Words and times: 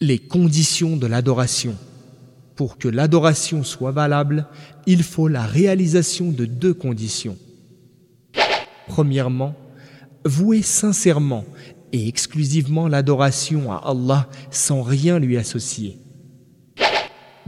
Les 0.00 0.20
conditions 0.20 0.96
de 0.96 1.08
l'adoration. 1.08 1.74
Pour 2.54 2.78
que 2.78 2.86
l'adoration 2.86 3.64
soit 3.64 3.90
valable, 3.90 4.46
il 4.86 5.02
faut 5.02 5.26
la 5.26 5.44
réalisation 5.44 6.30
de 6.30 6.44
deux 6.44 6.72
conditions. 6.72 7.36
Premièrement, 8.86 9.56
vouer 10.24 10.62
sincèrement 10.62 11.44
et 11.92 12.06
exclusivement 12.06 12.86
l'adoration 12.86 13.72
à 13.72 13.78
Allah 13.78 14.28
sans 14.52 14.82
rien 14.82 15.18
lui 15.18 15.36
associer. 15.36 15.98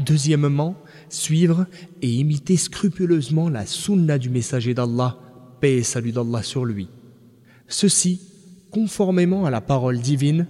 Deuxièmement, 0.01 0.75
suivre 1.09 1.67
et 2.03 2.11
imiter 2.11 2.57
scrupuleusement 2.57 3.49
la 3.49 3.65
sunna 3.65 4.19
du 4.19 4.29
messager 4.29 4.75
d'Allah, 4.75 5.17
paix 5.61 5.77
et 5.77 5.83
salut 5.85 6.11
d'Allah 6.11 6.43
sur 6.43 6.65
lui. 6.65 6.89
Ceci, 7.69 8.21
conformément 8.73 9.47
à 9.47 9.51
la 9.51 9.61
parole 9.61 10.01
divine, 10.01 10.49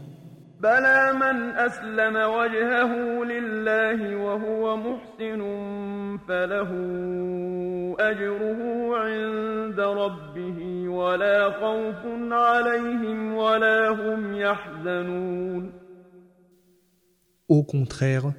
Au 17.48 17.62
contraire, 17.62 18.33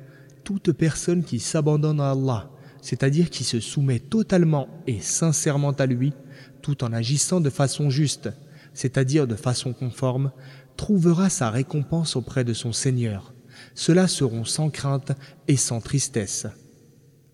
toute 0.43 0.73
personne 0.73 1.23
qui 1.23 1.39
s'abandonne 1.39 1.99
à 1.99 2.11
Allah, 2.11 2.51
c'est-à-dire 2.83 3.31
qui 3.31 3.43
se 3.43 3.59
soumet 3.59 3.97
totalement 3.97 4.67
et 4.85 4.99
sincèrement 4.99 5.71
à 5.71 5.87
lui, 5.87 6.13
tout 6.61 6.83
en 6.83 6.93
agissant 6.93 7.41
de 7.41 7.49
façon 7.49 7.89
juste, 7.89 8.29
c'est-à-dire 8.73 9.27
de 9.27 9.35
façon 9.35 9.73
conforme, 9.73 10.31
trouvera 10.77 11.29
sa 11.29 11.49
récompense 11.49 12.15
auprès 12.15 12.43
de 12.43 12.53
son 12.53 12.73
Seigneur. 12.73 13.33
Ceux-là 13.75 14.07
seront 14.07 14.45
sans 14.45 14.69
crainte 14.69 15.11
et 15.47 15.57
sans 15.57 15.81
tristesse. 15.81 16.47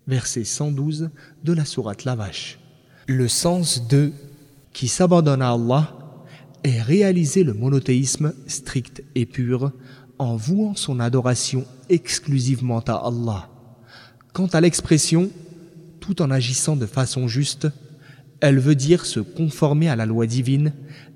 Verset 0.06 0.44
112 0.44 1.10
de 1.44 1.52
la 1.52 1.64
sourate 1.64 2.04
La 2.04 2.14
Vache. 2.14 2.58
Le 3.06 3.28
sens 3.28 3.86
de 3.88 4.12
qui 4.72 4.88
s'abandonne 4.88 5.42
à 5.42 5.52
Allah 5.52 5.94
est 6.64 6.82
réaliser 6.82 7.44
le 7.44 7.54
monothéisme 7.54 8.34
strict 8.46 9.02
et 9.14 9.26
pur 9.26 9.72
en 10.18 10.36
vouant 10.36 10.74
son 10.74 11.00
adoration 11.00 11.64
exclusivement 11.88 12.80
à 12.80 13.06
Allah. 13.06 13.48
Quant 14.32 14.46
à 14.46 14.60
l'expression 14.60 15.30
tout 16.00 16.22
en 16.22 16.30
agissant 16.30 16.76
de 16.76 16.86
façon 16.86 17.28
juste, 17.28 17.68
elle 18.40 18.58
veut 18.58 18.74
dire 18.74 19.06
se 19.06 19.20
conformer 19.20 19.88
à 19.88 19.96
la 19.96 20.06
loi 20.06 20.26
divine 20.26 20.72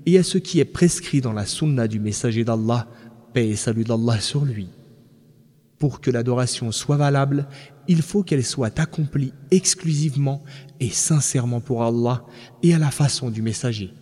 et 0.07 0.19
à 0.19 0.23
ce 0.23 0.39
qui 0.39 0.61
est 0.61 0.65
prescrit 0.65 1.21
dans 1.21 1.33
la 1.33 1.47
sunna 1.47 1.87
du 1.87 2.01
messager 2.01 2.45
d'Allah, 2.45 2.89
paix 3.33 3.49
et 3.49 3.57
salut 3.57 3.85
d'Allah 3.85 4.21
sur 4.21 4.45
lui. 4.45 4.69
Pour 5.79 6.01
que 6.01 6.11
l'adoration 6.11 6.71
soit 6.73 6.97
valable, 6.97 7.47
il 7.89 8.03
faut 8.03 8.23
qu'elle 8.23 8.45
soit 8.45 8.79
accomplie 8.79 9.33
exclusivement 9.51 10.43
et 10.81 10.91
sincèrement 10.91 11.61
pour 11.61 11.83
Allah 11.83 12.25
et 12.63 12.75
à 12.75 12.79
la 12.79 12.91
façon 12.91 13.31
du 13.31 13.43
messager. 13.43 13.93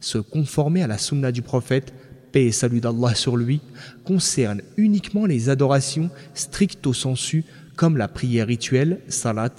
Se 0.00 0.18
conformer 0.18 0.82
à 0.82 0.86
la 0.86 0.98
sunna 0.98 1.32
du 1.32 1.42
prophète, 1.42 1.92
paix 2.32 2.46
et 2.46 2.52
salut 2.52 2.80
d'Allah 2.80 3.14
sur 3.14 3.36
lui, 3.36 3.60
concerne 4.04 4.60
uniquement 4.76 5.26
les 5.26 5.48
adorations 5.48 6.10
stricto 6.34 6.92
sensu 6.92 7.44
comme 7.76 7.96
la 7.96 8.08
prière 8.08 8.46
rituelle, 8.46 9.00
salat, 9.08 9.50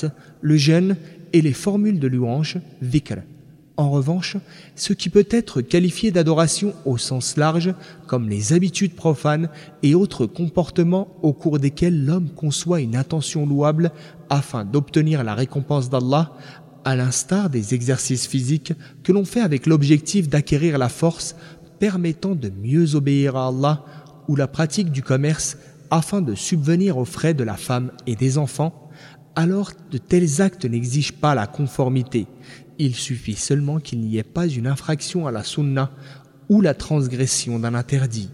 le 0.41 0.58
jeûne 0.58 0.95
et 1.36 1.41
les 1.41 1.52
formules 1.52 2.00
de 2.00 2.08
louange, 2.08 2.59
dhikr. 2.81 3.17
En 3.75 3.89
revanche, 3.89 4.38
ce 4.78 4.94
qui 4.94 5.09
peut 5.09 5.28
être 5.30 5.59
qualifié 5.59 6.09
d'adoration 6.09 6.73
au 6.86 6.97
sens 6.97 7.36
large, 7.36 7.73
comme 8.08 8.30
les 8.30 8.53
habitudes 8.53 8.95
profanes 8.95 9.50
et 9.83 9.95
autres 9.95 10.27
comportements 10.27 11.09
au 11.23 11.33
cours 11.33 11.59
desquels 11.59 12.05
l'homme 12.05 12.30
conçoit 12.30 12.80
une 12.80 12.95
intention 12.95 13.45
louable 13.45 13.92
afin 14.30 14.64
d'obtenir 14.64 15.25
la 15.25 15.36
récompense 15.36 15.89
d'Allah, 15.89 16.32
à 16.86 16.95
l'instar 16.95 17.49
des 17.49 17.73
exercices 17.73 18.27
physiques 18.27 18.71
que 19.04 19.11
l'on 19.11 19.26
fait 19.26 19.42
avec 19.42 19.65
l'objectif 19.65 20.30
d'acquérir 20.30 20.77
la 20.77 20.88
force 20.88 21.36
permettant 21.80 22.36
de 22.36 22.49
mieux 22.49 22.95
obéir 22.95 23.36
à 23.36 23.49
Allah, 23.49 23.83
ou 24.30 24.38
la 24.38 24.48
pratique 24.48 24.89
du 24.89 25.04
commerce 25.04 25.58
afin 25.92 26.21
de 26.21 26.33
subvenir 26.33 26.98
aux 26.98 27.04
frais 27.04 27.33
de 27.33 27.43
la 27.43 27.58
femme 27.58 27.92
et 28.08 28.15
des 28.15 28.38
enfants, 28.38 28.84
alors 29.35 29.71
de 29.91 29.97
tels 29.97 30.41
actes 30.41 30.65
n'exigent 30.65 31.13
pas 31.13 31.35
la 31.35 31.47
conformité. 31.47 32.27
Il 32.77 32.95
suffit 32.95 33.35
seulement 33.35 33.79
qu'il 33.79 33.99
n'y 33.99 34.17
ait 34.17 34.23
pas 34.23 34.47
une 34.47 34.67
infraction 34.67 35.27
à 35.27 35.31
la 35.31 35.43
sunna 35.43 35.91
ou 36.49 36.61
la 36.61 36.73
transgression 36.73 37.59
d'un 37.59 37.73
interdit. 37.73 38.29